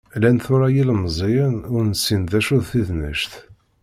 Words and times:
Llan 0.15 0.37
tura 0.43 0.67
yilemẓiyen 0.75 1.55
ur 1.73 1.83
nessin 1.91 2.21
d 2.31 2.33
acu 2.39 2.57
d 2.61 2.63
tidnect. 2.69 3.33